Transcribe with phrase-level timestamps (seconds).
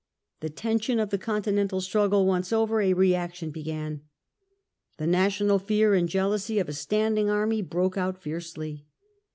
[0.39, 4.01] The tension of the continental struggle once over, a reaction began.
[4.97, 8.87] The national fear and jealousy of a standing army broke out fiercely.